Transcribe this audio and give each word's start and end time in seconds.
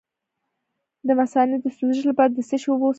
د 1.07 1.09
مثانې 1.19 1.57
د 1.61 1.65
سوزش 1.77 2.01
لپاره 2.09 2.29
د 2.33 2.39
څه 2.49 2.55
شي 2.61 2.67
اوبه 2.69 2.85
وڅښم؟ 2.85 2.89